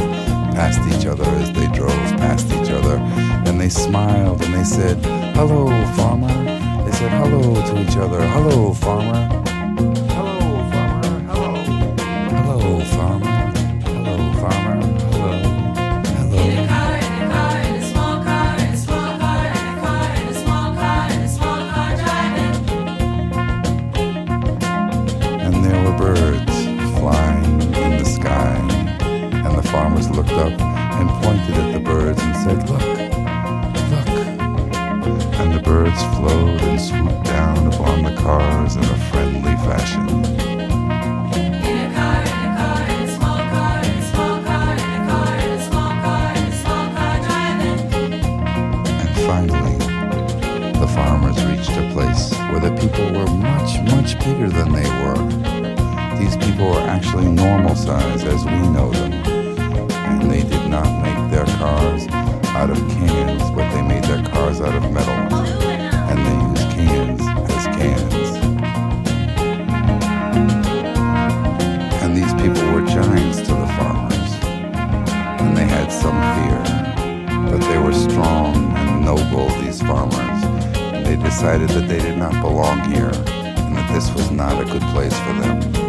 past 0.55 0.81
each 0.89 1.07
other 1.07 1.25
as 1.25 1.53
they 1.53 1.67
drove 1.69 1.91
past 2.19 2.47
each 2.49 2.71
other. 2.71 2.97
Then 3.45 3.59
they 3.59 3.69
smiled 3.69 4.43
and 4.43 4.55
they 4.55 4.65
said, 4.65 5.05
Hello, 5.35 5.69
farmer. 5.95 6.29
They 6.85 6.93
said 6.93 7.13
hello 7.13 7.55
to 7.55 7.83
each 7.83 7.97
other. 7.97 8.27
Hello, 8.29 8.73
farmer. 8.75 9.46
the 50.87 50.93
farmers 50.93 51.45
reached 51.47 51.71
a 51.71 51.91
place 51.93 52.31
where 52.51 52.61
the 52.61 52.75
people 52.77 53.07
were 53.07 53.27
much, 53.27 53.81
much 53.91 54.19
bigger 54.21 54.49
than 54.49 54.71
they 54.73 54.89
were. 55.03 55.21
These 56.19 56.37
people 56.37 56.71
were 56.71 56.87
actually 56.87 57.29
normal 57.29 57.75
size 57.75 58.23
as 58.25 58.45
we 58.45 58.59
know 58.69 58.91
them. 58.93 59.13
And 59.13 60.31
they 60.31 60.43
did 60.43 60.69
not 60.69 60.89
make 61.03 61.31
their 61.31 61.47
cars 61.57 62.07
out 62.59 62.71
of 62.71 62.77
cans, 62.77 63.43
but 63.51 63.69
they 63.75 63.83
made 63.83 64.05
their 64.05 64.25
cars 64.31 64.61
out 64.61 64.75
of 64.75 64.93
metal. 64.93 65.21
And 66.11 66.19
they 66.27 66.37
used 66.51 66.69
cans 66.77 67.21
as 67.51 67.65
cans. 67.79 68.29
And 72.03 72.17
these 72.17 72.35
people 72.35 72.65
were 72.73 72.87
giants 72.87 73.39
to 73.39 73.55
the 73.63 73.69
farmers. 73.79 74.31
And 75.41 75.57
they 75.57 75.65
had 75.65 75.91
some 75.91 76.19
fear, 76.37 77.51
but 77.51 77.61
they 77.69 77.79
were 77.79 77.93
strong 77.93 78.55
and 78.77 79.05
noble, 79.05 79.49
these 79.61 79.81
farmers 79.83 80.26
they 81.17 81.23
decided 81.23 81.69
that 81.71 81.89
they 81.89 81.99
did 81.99 82.19
not 82.19 82.33
belong 82.43 82.81
here 82.93 83.11
and 83.11 83.77
that 83.77 83.93
this 83.93 84.13
was 84.13 84.31
not 84.31 84.61
a 84.61 84.65
good 84.65 84.83
place 84.93 85.17
for 85.21 85.33
them. 85.35 85.87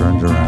turned 0.00 0.22
around. 0.22 0.39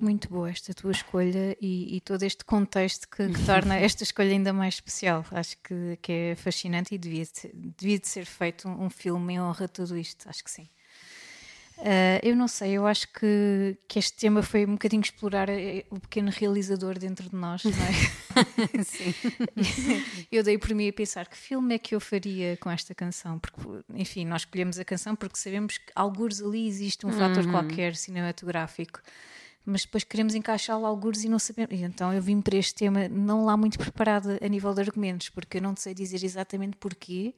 Muito 0.00 0.28
boa 0.28 0.50
esta 0.50 0.72
tua 0.74 0.92
escolha 0.92 1.56
e, 1.60 1.96
e 1.96 2.00
todo 2.00 2.22
este 2.22 2.44
contexto 2.44 3.08
que, 3.08 3.28
que 3.28 3.44
torna 3.44 3.76
esta 3.80 4.02
escolha 4.04 4.30
ainda 4.30 4.52
mais 4.52 4.74
especial. 4.74 5.24
Acho 5.32 5.56
que, 5.62 5.98
que 6.00 6.12
é 6.12 6.34
fascinante 6.36 6.94
e 6.94 6.98
devia, 6.98 7.24
de- 7.24 7.52
devia 7.76 7.98
de 7.98 8.06
ser 8.06 8.24
feito 8.24 8.68
um, 8.68 8.84
um 8.84 8.90
filme 8.90 9.34
em 9.34 9.40
honra 9.40 9.64
a 9.64 9.68
tudo 9.68 9.96
isto. 9.96 10.28
Acho 10.28 10.44
que 10.44 10.50
sim. 10.50 10.68
Ah, 11.78 12.20
eu 12.22 12.34
não 12.34 12.48
sei, 12.48 12.72
eu 12.72 12.86
acho 12.86 13.06
que, 13.12 13.76
que 13.86 13.98
este 13.98 14.16
tema 14.16 14.42
foi 14.42 14.64
um 14.64 14.72
bocadinho 14.72 15.02
explorar 15.02 15.48
eh, 15.48 15.84
o 15.90 16.00
pequeno 16.00 16.30
realizador 16.30 16.98
dentro 16.98 17.28
de 17.28 17.36
nós, 17.36 17.64
não 17.64 17.72
é? 17.72 18.82
Sim. 18.84 19.14
eu 20.32 20.42
dei 20.42 20.56
por 20.56 20.74
mim 20.74 20.88
a 20.88 20.92
pensar 20.92 21.26
que 21.26 21.36
filme 21.36 21.74
é 21.74 21.78
que 21.78 21.94
eu 21.94 22.00
faria 22.00 22.56
com 22.56 22.70
esta 22.70 22.94
canção, 22.94 23.38
porque, 23.38 23.60
enfim, 23.94 24.24
nós 24.24 24.42
escolhemos 24.42 24.78
a 24.78 24.84
canção 24.84 25.14
porque 25.14 25.38
sabemos 25.38 25.76
que 25.78 25.92
algures 25.94 26.40
ali 26.40 26.66
existe 26.66 27.06
um 27.06 27.12
fator 27.12 27.46
qualquer 27.50 27.94
cinematográfico, 27.94 29.00
mas 29.64 29.84
depois 29.84 30.04
queremos 30.04 30.34
encaixá-lo 30.34 30.86
algures 30.86 31.24
e 31.24 31.28
não 31.28 31.38
sabemos. 31.38 31.78
E 31.78 31.82
então 31.82 32.12
eu 32.12 32.22
vim 32.22 32.40
para 32.40 32.56
este 32.56 32.74
tema 32.74 33.08
não 33.08 33.44
lá 33.44 33.56
muito 33.56 33.78
preparada 33.78 34.38
a 34.40 34.48
nível 34.48 34.72
de 34.72 34.80
argumentos, 34.80 35.28
porque 35.28 35.58
eu 35.58 35.62
não 35.62 35.76
sei 35.76 35.92
dizer 35.92 36.24
exatamente 36.24 36.76
porquê. 36.76 37.34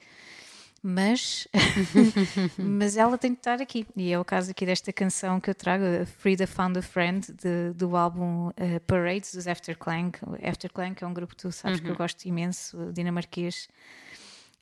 Mas, 0.83 1.49
mas 2.57 2.97
ela 2.97 3.19
tem 3.19 3.33
de 3.33 3.39
estar 3.39 3.61
aqui. 3.61 3.87
E 3.97 4.13
é 4.13 4.19
o 4.19 4.25
caso 4.25 4.51
aqui 4.51 4.65
desta 4.65 4.93
canção 4.93 5.41
que 5.41 5.51
eu 5.51 5.55
trago, 5.55 5.85
Frida 6.19 6.47
Found 6.47 6.79
a 6.79 6.83
Friend, 6.83 7.27
de- 7.33 7.73
do 7.75 7.97
álbum 7.97 8.51
eh, 8.57 8.79
Parades, 8.81 9.35
dos 9.35 9.47
Afterclang. 9.49 10.13
Afterclang 10.43 10.95
é 11.01 11.07
um 11.07 11.13
grupo 11.13 11.35
que 11.35 11.43
tu 11.43 11.51
sabes 11.53 11.81
que 11.81 11.91
eu 11.91 11.97
gosto 11.97 12.25
imenso, 12.27 12.93
dinamarquês. 12.93 13.69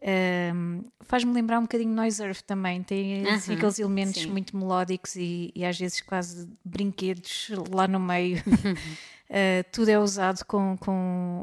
Ahm, 0.02 0.82
Faz-me 1.02 1.32
lembrar 1.32 1.58
um 1.58 1.62
bocadinho 1.62 1.92
Noise 1.94 2.22
Earth 2.22 2.42
também. 2.42 2.82
Tem 2.82 3.26
assim, 3.28 3.52
Aham, 3.52 3.58
aqueles 3.58 3.78
elementos 3.78 4.22
sim. 4.22 4.30
muito 4.30 4.56
melódicos 4.56 5.16
e, 5.16 5.52
e 5.54 5.64
às 5.64 5.78
vezes 5.78 6.00
quase 6.00 6.48
brinquedos 6.64 7.50
lá 7.72 7.86
no 7.88 8.00
meio. 8.00 8.42
Uh, 9.28 9.64
tudo 9.72 9.88
é 9.88 9.98
usado 9.98 10.44
com, 10.44 10.76
com 10.78 10.92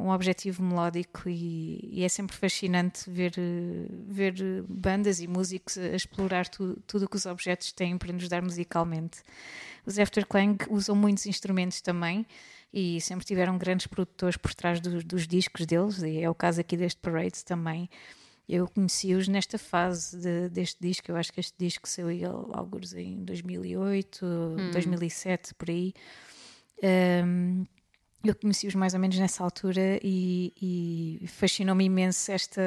um 0.05 0.09
objetivo 0.09 0.63
melódico 0.63 1.27
e, 1.27 1.79
e 1.91 2.03
é 2.03 2.07
sempre 2.07 2.33
fascinante 2.35 3.09
ver, 3.09 3.33
ver 4.07 4.63
bandas 4.69 5.19
e 5.19 5.27
músicos 5.27 5.77
a 5.77 5.87
explorar 5.95 6.47
tu- 6.47 6.77
tudo 6.87 7.03
o 7.05 7.09
que 7.09 7.17
os 7.17 7.25
objetos 7.25 7.73
têm 7.73 7.97
para 7.97 8.13
nos 8.13 8.29
dar 8.29 8.41
musicalmente. 8.41 9.19
Os 9.85 9.99
Afterclang 9.99 10.57
usam 10.69 10.95
muitos 10.95 11.25
instrumentos 11.25 11.81
também 11.81 12.25
e 12.73 13.01
sempre 13.01 13.25
tiveram 13.25 13.57
grandes 13.57 13.85
produtores 13.85 14.37
por 14.37 14.53
trás 14.53 14.79
dos, 14.79 15.03
dos 15.03 15.27
discos 15.27 15.65
deles, 15.65 16.01
e 16.01 16.21
é 16.21 16.29
o 16.29 16.33
caso 16.33 16.61
aqui 16.61 16.77
deste 16.77 17.01
Parades 17.01 17.43
também. 17.43 17.89
Eu 18.47 18.65
conheci-os 18.67 19.27
nesta 19.27 19.57
fase 19.57 20.17
de- 20.17 20.47
deste 20.49 20.77
disco, 20.81 21.11
eu 21.11 21.17
acho 21.17 21.33
que 21.33 21.39
este 21.41 21.53
disco 21.59 21.87
saiu 21.87 22.49
alguns 22.53 22.93
em 22.93 23.23
2008, 23.25 24.25
2007, 24.71 25.53
por 25.55 25.69
aí. 25.69 25.93
Um, 26.83 27.65
eu 28.23 28.35
conheci-os 28.35 28.75
mais 28.75 28.93
ou 28.93 28.99
menos 28.99 29.17
nessa 29.17 29.43
altura 29.43 29.99
e, 30.01 30.53
e 31.21 31.27
fascinou-me 31.27 31.83
imenso 31.85 32.31
esta, 32.31 32.61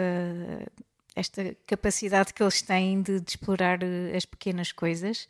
esta 1.15 1.57
capacidade 1.67 2.35
que 2.35 2.43
eles 2.43 2.61
têm 2.61 3.01
de, 3.01 3.21
de 3.21 3.31
explorar 3.31 3.83
eh, 3.83 4.15
as 4.15 4.27
pequenas 4.27 4.71
coisas. 4.71 5.27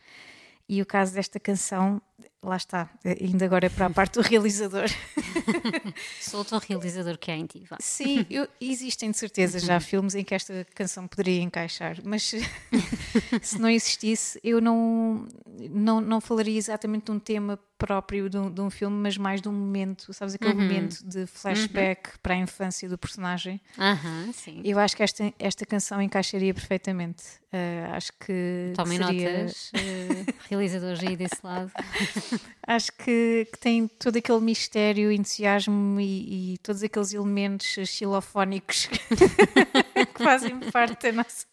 E 0.69 0.83
o 0.83 0.87
caso 0.87 1.15
desta 1.15 1.39
canção, 1.39 2.03
lá 2.49 2.57
está, 2.57 2.89
eh, 3.05 3.17
ainda 3.21 3.45
agora 3.45 3.69
para 3.71 3.87
a 3.87 3.91
parte 3.91 4.15
do 4.15 4.23
realizador. 4.23 4.87
Solta 6.21 6.57
o 6.57 6.59
realizador 6.59 7.19
que 7.19 7.31
há 7.31 7.37
em 7.37 7.47
ti. 7.47 7.65
vá. 7.69 7.77
Sim, 7.81 8.27
eu- 8.31 8.49
existem 8.61 9.11
de 9.11 9.19
certeza 9.19 9.59
já 9.59 9.81
filmes 9.81 10.15
em 10.15 10.25
que 10.25 10.35
esta 10.35 10.67
canção 10.75 11.07
poderia 11.07 11.41
encaixar, 11.43 11.99
mas 12.05 12.33
se 13.43 13.61
não 13.61 13.69
existisse, 13.69 14.39
eu 14.43 14.61
não, 14.61 15.27
não, 15.71 16.01
não 16.01 16.21
falaria 16.21 16.57
exatamente 16.59 17.07
de 17.07 17.11
um 17.13 17.19
tema 17.19 17.59
próprio 17.79 18.31
de 18.31 18.39
um, 18.39 18.51
de 18.51 18.61
um 18.61 18.71
filme, 18.71 18.97
mas 18.97 19.19
mais 19.19 19.43
de 19.43 19.49
um 19.49 19.53
momento, 19.53 20.11
sabes, 20.15 20.35
aquele 20.35 20.55
momento 20.55 21.07
de 21.07 21.27
flashback 21.27 22.19
para 22.23 22.33
a 22.35 22.39
infância 22.39 22.89
do 22.89 22.97
personagem. 22.97 23.61
Aham, 23.79 24.31
sim. 24.33 24.63
Eu 24.65 24.79
acho 24.79 24.97
que 24.97 25.03
esta, 25.03 25.33
esta 25.39 25.67
canção 25.67 26.01
encaixaria 26.01 26.55
perfeitamente. 26.55 27.23
Ah, 27.53 27.97
acho 27.97 28.13
que 28.19 28.73
Tomem 28.75 28.99
seria, 28.99 29.43
notas, 29.45 29.71
eh, 29.75 30.25
realizadores 30.49 31.03
aí 31.03 31.17
desse 31.17 31.41
lado. 31.45 31.71
Acho 32.67 32.93
que, 32.93 33.47
que 33.53 33.59
tem 33.59 33.87
todo 33.87 34.17
aquele 34.17 34.41
mistério, 34.41 35.13
entusiasmo 35.13 36.01
e, 36.01 36.55
e 36.55 36.59
todos 36.59 36.83
aqueles 36.83 37.13
elementos 37.13 37.67
xilofónicos 37.67 38.87
que 38.87 40.19
fazem 40.25 40.59
parte 40.73 41.11
da 41.11 41.13
nossa. 41.13 41.47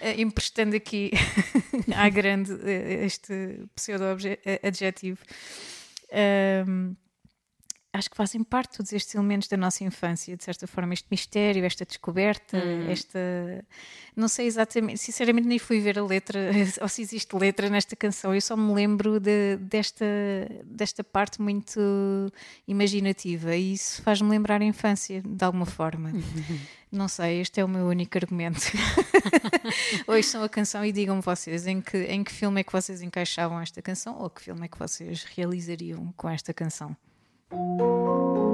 Eh, 0.00 0.20
Emprestando 0.20 0.76
aqui 0.76 1.10
à 1.94 2.08
grande 2.08 2.52
eh, 2.64 3.04
este 3.04 3.60
pseudo-adjetivo. 3.74 5.18
Acho 7.96 8.10
que 8.10 8.16
fazem 8.16 8.42
parte 8.44 8.76
todos 8.76 8.92
estes 8.92 9.14
elementos 9.14 9.48
da 9.48 9.56
nossa 9.56 9.82
infância, 9.84 10.36
de 10.36 10.44
certa 10.44 10.66
forma, 10.66 10.92
este 10.94 11.06
mistério, 11.10 11.64
esta 11.64 11.84
descoberta, 11.84 12.56
esta. 12.88 13.18
Não 14.14 14.28
sei 14.28 14.46
exatamente, 14.46 14.98
sinceramente, 14.98 15.46
nem 15.48 15.58
fui 15.58 15.80
ver 15.80 15.98
a 15.98 16.04
letra, 16.04 16.38
ou 16.80 16.88
se 16.88 17.02
existe 17.02 17.34
letra 17.36 17.68
nesta 17.68 17.94
canção, 17.96 18.34
eu 18.34 18.40
só 18.40 18.56
me 18.56 18.72
lembro 18.72 19.20
de- 19.20 19.56
desta, 19.60 20.04
desta 20.64 21.04
parte 21.04 21.40
muito 21.42 21.78
imaginativa 22.66 23.54
e 23.54 23.74
isso 23.74 24.00
faz-me 24.02 24.28
lembrar 24.30 24.60
a 24.60 24.64
infância, 24.64 25.20
de 25.22 25.44
alguma 25.44 25.66
forma. 25.66 26.12
Não 26.90 27.08
sei, 27.08 27.40
este 27.40 27.60
é 27.60 27.64
o 27.64 27.68
meu 27.68 27.86
único 27.88 28.16
argumento. 28.16 28.60
Ouçam 30.06 30.42
a 30.42 30.48
canção 30.48 30.84
e 30.84 30.92
digam-me 30.92 31.20
vocês 31.20 31.66
em 31.66 31.80
que, 31.80 31.98
em 32.04 32.22
que 32.22 32.32
filme 32.32 32.60
é 32.60 32.64
que 32.64 32.72
vocês 32.72 33.02
encaixavam 33.02 33.60
esta 33.60 33.82
canção 33.82 34.16
ou 34.20 34.30
que 34.30 34.40
filme 34.40 34.64
é 34.64 34.68
que 34.68 34.78
vocês 34.78 35.24
realizariam 35.36 36.12
com 36.16 36.28
esta 36.28 36.54
canção. 36.54 36.96
Don't 37.48 38.45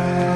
man. 0.00 0.29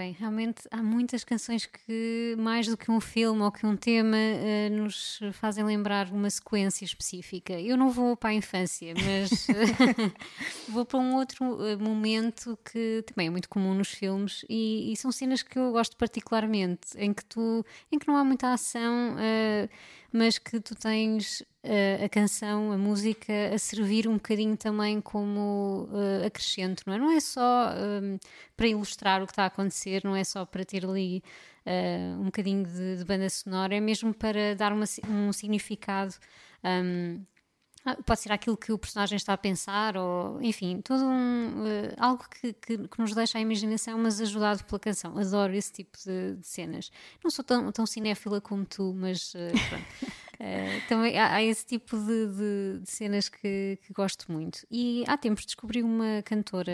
Bem, 0.00 0.16
realmente 0.18 0.62
há 0.70 0.82
muitas 0.82 1.24
canções 1.24 1.66
que, 1.66 2.34
mais 2.38 2.66
do 2.66 2.74
que 2.74 2.90
um 2.90 3.02
filme 3.02 3.42
ou 3.42 3.52
que 3.52 3.66
um 3.66 3.76
tema, 3.76 4.16
eh, 4.16 4.70
nos 4.70 5.20
fazem 5.34 5.62
lembrar 5.62 6.10
uma 6.10 6.30
sequência 6.30 6.86
específica. 6.86 7.52
Eu 7.60 7.76
não 7.76 7.90
vou 7.90 8.16
para 8.16 8.30
a 8.30 8.32
infância, 8.32 8.94
mas 8.94 9.30
eh, 9.50 10.12
vou 10.70 10.86
para 10.86 10.98
um 10.98 11.16
outro 11.16 11.62
eh, 11.66 11.76
momento 11.76 12.58
que 12.64 13.04
também 13.08 13.26
é 13.26 13.30
muito 13.30 13.46
comum 13.46 13.74
nos 13.74 13.88
filmes 13.88 14.42
e, 14.48 14.90
e 14.90 14.96
são 14.96 15.12
cenas 15.12 15.42
que 15.42 15.58
eu 15.58 15.70
gosto 15.70 15.94
particularmente, 15.98 16.96
em 16.96 17.12
que 17.12 17.24
tu, 17.26 17.62
em 17.92 17.98
que 17.98 18.08
não 18.08 18.16
há 18.16 18.24
muita 18.24 18.54
ação, 18.54 19.16
eh, 19.18 19.68
mas 20.10 20.38
que 20.38 20.60
tu 20.60 20.74
tens 20.74 21.44
a 22.04 22.08
canção, 22.08 22.72
a 22.72 22.78
música, 22.78 23.32
a 23.54 23.58
servir 23.58 24.08
um 24.08 24.14
bocadinho 24.14 24.56
também 24.56 25.00
como 25.00 25.88
eh, 25.92 26.26
acrescento, 26.26 26.84
não 26.86 26.94
é? 26.94 26.98
Não 26.98 27.10
é 27.10 27.20
só 27.20 27.70
eh, 27.72 28.18
para 28.56 28.66
ilustrar 28.66 29.22
o 29.22 29.26
que 29.26 29.32
está 29.32 29.44
a 29.44 29.46
acontecer, 29.46 30.02
não 30.04 30.16
é 30.16 30.24
só 30.24 30.46
para 30.46 30.64
ter 30.64 30.86
ali 30.86 31.22
eh, 31.66 32.14
um 32.18 32.24
bocadinho 32.24 32.64
de, 32.64 32.96
de 32.98 33.04
banda 33.04 33.28
sonora, 33.28 33.74
é 33.74 33.80
mesmo 33.80 34.14
para 34.14 34.54
dar 34.56 34.72
uma 34.72 34.86
um 35.08 35.32
significado. 35.32 36.14
hum, 36.64 37.22
ah, 37.84 37.96
Pode 38.04 38.20
ser 38.20 38.32
aquilo 38.32 38.56
que 38.56 38.72
o 38.72 38.78
personagem 38.78 39.16
está 39.16 39.32
a 39.32 39.38
pensar, 39.38 39.96
ou 39.96 40.40
enfim, 40.42 40.80
todo 40.82 41.02
um, 41.04 41.66
eh, 41.66 41.94
algo 41.98 42.24
que, 42.28 42.52
que, 42.52 42.88
que 42.88 42.98
nos 42.98 43.14
deixa 43.14 43.38
a 43.38 43.40
imaginação, 43.40 43.98
mas 43.98 44.20
ajudado 44.20 44.64
pela 44.64 44.78
canção. 44.78 45.16
Adoro 45.18 45.54
esse 45.54 45.72
tipo 45.72 45.96
de, 46.04 46.36
de 46.36 46.46
cenas. 46.46 46.90
Não 47.24 47.30
sou 47.30 47.44
tão, 47.44 47.72
tão 47.72 47.86
cinéfila 47.86 48.40
como 48.40 48.64
tu, 48.66 48.92
mas 48.94 49.34
eh, 49.34 49.52
pronto. 49.68 49.86
Eh, 50.42 50.80
também 50.88 51.18
há, 51.18 51.34
há 51.34 51.42
esse 51.42 51.66
tipo 51.66 51.96
de, 51.98 52.26
de- 52.28 52.78
de 52.82 52.90
cenas 52.90 53.28
que, 53.28 53.78
que 53.86 53.92
gosto 53.92 54.32
muito. 54.32 54.66
E 54.70 55.04
há 55.06 55.18
tempos 55.18 55.44
descobri 55.44 55.82
uma 55.82 56.22
cantora 56.24 56.72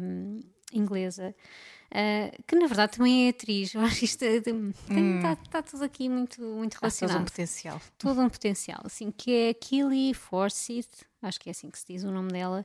hum, 0.00 0.40
inglesa. 0.72 1.34
eh, 1.90 2.30
que 2.46 2.54
na 2.54 2.66
verdade 2.68 2.92
também 2.96 3.26
é 3.26 3.30
atriz, 3.30 3.74
eu 3.74 3.80
acho 3.80 4.04
isto 4.04 4.22
está 5.16 5.34
tá 5.50 5.62
tudo 5.62 5.82
aqui 5.84 6.08
muito, 6.08 6.40
muito 6.42 6.74
Há 6.76 6.80
todo 6.80 6.90
relacionado 6.90 7.22
um 7.22 7.24
potencial. 7.24 7.80
todo 7.98 8.20
um 8.20 8.28
potencial, 8.28 8.80
assim, 8.84 9.10
que 9.10 9.32
é 9.32 9.54
Kelly 9.54 10.14
Forsyth, 10.14 11.04
acho 11.22 11.40
que 11.40 11.48
é 11.48 11.52
assim 11.52 11.70
que 11.70 11.78
se 11.78 11.86
diz 11.88 12.04
o 12.04 12.12
nome 12.12 12.30
dela, 12.30 12.64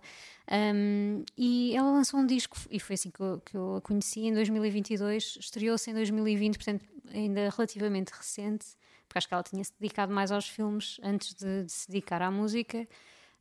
um, 0.75 1.23
e 1.37 1.75
ela 1.75 1.89
lançou 1.91 2.19
um 2.19 2.25
disco, 2.27 2.57
e 2.69 2.79
foi 2.79 2.93
assim 2.95 3.09
que 3.09 3.21
eu, 3.21 3.41
que 3.45 3.55
eu 3.57 3.77
a 3.77 3.81
conheci, 3.81 4.19
em 4.27 4.33
2022, 4.33 5.37
estreou-se 5.39 5.89
em 5.89 5.93
2020, 5.93 6.57
portanto 6.57 6.85
ainda 7.13 7.49
relativamente 7.49 8.09
recente, 8.11 8.65
porque 9.13 9.19
acho 9.19 9.27
que 9.27 9.33
ela 9.35 9.43
tinha 9.43 9.63
se 9.63 9.71
dedicado 9.79 10.11
mais 10.11 10.31
aos 10.31 10.49
filmes 10.49 10.99
antes 11.03 11.35
de, 11.35 11.65
de 11.65 11.71
se 11.71 11.87
dedicar 11.87 12.19
à 12.23 12.31
música, 12.31 12.87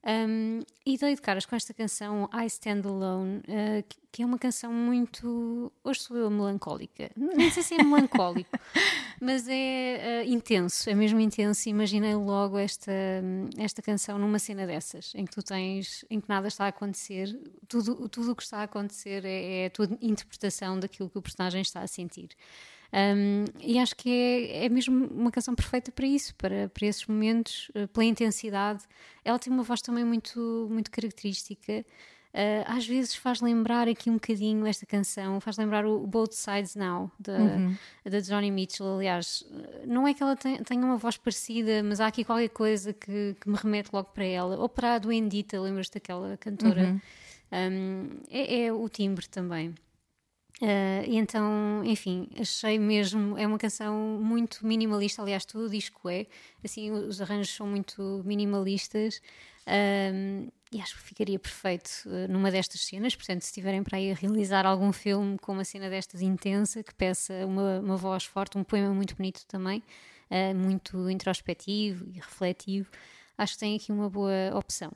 um, 0.05 0.61
e 0.85 0.99
dei 0.99 1.15
de 1.15 1.21
caras 1.23 1.47
com 1.47 1.55
esta 1.57 1.73
canção 1.73 2.29
I 2.35 2.45
Stand 2.47 2.83
Alone, 2.85 3.39
uh, 3.39 3.83
que- 3.89 4.03
que 4.11 4.23
é 4.23 4.27
uma 4.27 4.39
canção 4.39 4.71
muito. 4.71 5.73
Hoje 5.83 6.01
sou 6.01 6.17
eu 6.19 6.29
melancólica. 6.29 7.11
Nem 7.17 7.51
sei 7.51 7.63
se 7.63 7.75
é 7.77 7.83
melancólico, 7.83 8.51
mas 9.23 9.47
é 9.49 10.25
uh, 10.27 10.29
intenso, 10.29 10.91
é 10.91 10.95
mesmo 10.95 11.19
intenso. 11.21 11.69
Imaginei 11.71 12.15
logo 12.17 12.59
esta, 12.59 12.93
esta 13.57 13.81
canção 13.81 14.19
numa 14.19 14.39
cena 14.41 14.67
dessas, 14.67 15.15
em 15.15 15.25
que 15.25 15.31
tu 15.33 15.43
tens. 15.43 16.05
em 16.11 16.21
que 16.21 16.29
nada 16.29 16.49
está 16.49 16.65
a 16.67 16.69
acontecer, 16.69 17.35
tudo, 17.69 18.07
tudo 18.11 18.33
o 18.33 18.37
que 18.37 18.43
está 18.43 18.59
a 18.59 18.63
acontecer 18.65 19.25
é, 19.25 19.63
é 19.63 19.67
a 19.67 19.71
tua 19.71 19.89
interpretação 20.03 20.79
daquilo 20.79 21.09
que 21.09 21.17
o 21.17 21.23
personagem 21.23 21.63
está 21.63 21.81
a 21.81 21.87
sentir. 21.87 22.31
Um, 22.93 23.45
e 23.61 23.79
acho 23.79 23.97
que 23.97 24.11
é, 24.11 24.67
é 24.67 24.69
mesmo 24.69 25.07
uma 25.07 25.31
canção 25.31 25.55
perfeita 25.55 25.91
para 25.91 26.07
isso, 26.07 26.35
para, 26.35 26.69
para 26.69 26.87
esses 26.87 27.07
momentos, 27.07 27.71
eh, 27.75 27.87
pela 27.87 28.05
intensidade. 28.05 28.85
Ela 29.25 29.39
tem 29.39 29.51
uma 29.53 29.63
voz 29.63 29.81
também 29.81 30.05
muito, 30.05 30.69
muito 30.71 30.91
característica. 30.91 31.85
Uh, 32.35 32.65
às 32.67 32.87
vezes 32.87 33.15
faz 33.15 33.43
lembrar 33.43 33.87
aqui 33.89 34.09
um 34.09 34.15
bocadinho 34.15 34.67
esta 34.67 34.87
canção, 34.87 35.39
faz 35.39 35.59
lembrar 35.59 35.85
o 35.85 36.07
Both 36.07 36.33
Sides 36.33 36.75
Now, 36.75 37.11
da, 37.19 37.37
da 38.11 38.21
Johnny 38.21 38.51
Mitchell. 38.51 38.97
Aliás, 38.97 39.45
não 39.87 40.09
é 40.09 40.15
que 40.15 40.23
ela 40.23 40.35
ten- 40.35 40.63
tenha 40.63 40.83
uma 40.83 40.97
voz 40.97 41.19
parecida, 41.19 41.83
mas 41.83 42.01
há 42.01 42.07
aqui 42.07 42.25
qualquer 42.25 42.49
coisa 42.49 42.95
que, 42.95 43.37
que 43.39 43.49
me 43.51 43.57
remete 43.57 43.91
logo 43.93 44.09
para 44.15 44.25
ela. 44.25 44.57
Ou 44.57 44.67
para 44.69 44.95
a 44.95 44.99
do 44.99 45.13
Endita, 45.13 45.61
lembras-te 45.61 45.95
daquela 45.95 46.37
cantora? 46.39 47.01
Um, 47.53 48.09
é, 48.31 48.65
é 48.65 48.73
o 48.73 48.89
timbre 48.89 49.29
também. 49.29 49.75
Uh, 50.63 51.03
então, 51.09 51.83
enfim, 51.85 52.29
achei 52.39 52.79
mesmo. 52.79 53.37
É 53.37 53.45
uma 53.45 53.59
canção 53.59 54.21
muito 54.23 54.65
minimalista. 54.65 55.21
Aliás, 55.21 55.45
todo 55.45 55.65
o 55.67 55.69
disco 55.69 56.09
é. 56.09 56.27
Assim, 56.65 56.93
os 56.93 57.21
arranjos 57.21 57.53
são 57.53 57.67
muito 57.67 58.23
minimalistas. 58.25 59.21
e 60.73 60.81
acho 60.81 60.97
que 60.97 61.03
ficaria 61.03 61.39
perfeito 61.39 61.91
uh, 62.07 62.31
numa 62.31 62.49
destas 62.49 62.81
cenas. 62.83 63.17
Portanto, 63.17 63.43
se 63.43 63.49
estiverem 63.49 63.83
para 63.83 63.99
aí 63.99 64.13
a 64.13 64.15
realizar 64.15 64.65
algum 64.65 64.93
filme 64.93 65.37
com 65.39 65.53
uma 65.53 65.65
cena 65.65 65.91
destas 65.91 66.23
intensa, 66.23 66.81
que 66.85 66.95
peça 66.95 67.45
uma, 67.45 67.81
uma 67.81 67.97
voz 67.97 68.25
forte, 68.25 68.57
um 68.57 68.63
poema 68.63 68.95
muito 68.95 69.17
bonito 69.17 69.45
também, 69.49 69.83
uh, 70.31 70.55
muito 70.55 71.11
introspectivo 71.11 72.07
e 72.09 72.21
refletivo, 72.21 72.89
acho 73.37 73.55
que 73.55 73.59
tem 73.59 73.77
aqui 73.77 73.91
uma 73.91 74.09
boa 74.09 74.57
opção. 74.57 74.93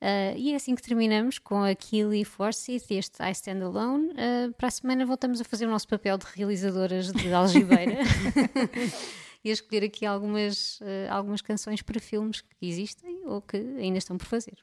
Uh, 0.00 0.36
e 0.36 0.52
é 0.52 0.56
assim 0.56 0.74
que 0.74 0.82
terminamos 0.82 1.38
com 1.38 1.62
a 1.62 1.74
Keely 1.74 2.24
Forsyth, 2.24 2.90
este 2.90 3.22
I 3.22 3.30
Stand 3.32 3.64
Alone. 3.64 4.08
Uh, 4.10 4.52
para 4.52 4.68
a 4.68 4.70
semana 4.70 5.06
voltamos 5.06 5.40
a 5.40 5.44
fazer 5.44 5.66
o 5.66 5.70
nosso 5.70 5.88
papel 5.88 6.18
de 6.18 6.26
realizadoras 6.34 7.10
de 7.10 7.32
algibeira 7.32 8.00
e 9.42 9.48
a 9.48 9.52
escolher 9.52 9.84
aqui 9.84 10.04
algumas, 10.04 10.80
uh, 10.80 11.10
algumas 11.10 11.40
canções 11.40 11.80
para 11.80 11.98
filmes 11.98 12.42
que 12.42 12.66
existem 12.68 13.22
ou 13.24 13.40
que 13.40 13.56
ainda 13.56 13.96
estão 13.96 14.18
por 14.18 14.26
fazer. 14.26 14.58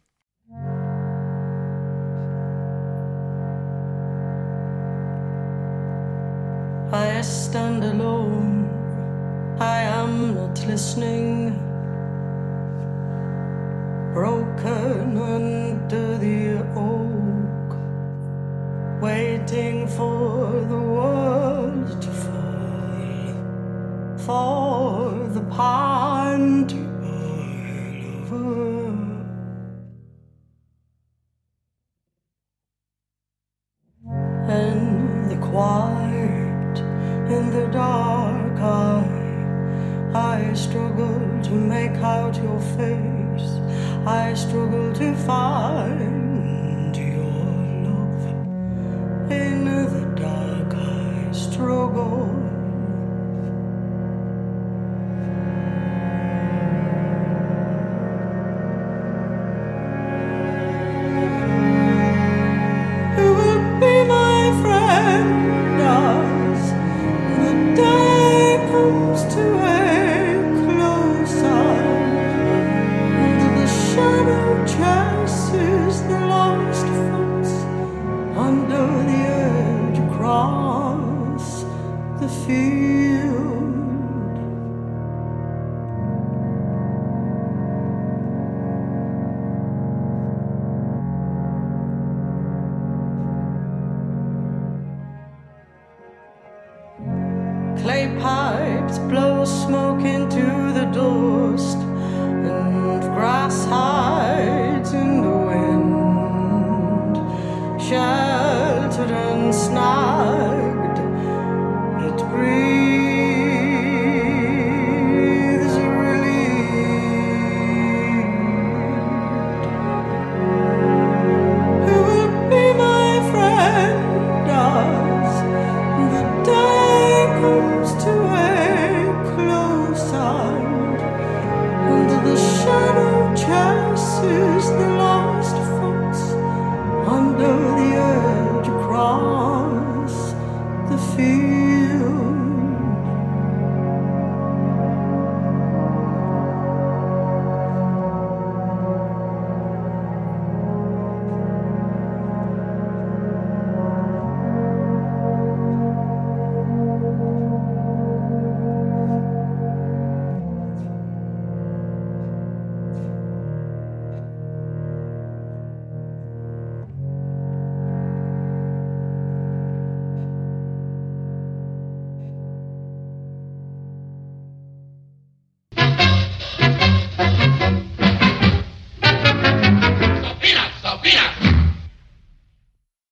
I 6.94 7.20
stand 7.22 7.84
alone. 7.84 8.70
I 9.60 9.82
am 9.82 10.36
not 10.36 10.64
listening. 10.68 11.58
Broken 14.14 14.83
waiting 19.54 19.88
for 19.88 20.66
the 20.68 20.78
world 20.78 22.02
to 22.02 22.10
fall, 22.10 23.38
for 24.18 25.28
the 25.30 25.42
pine 25.52 26.13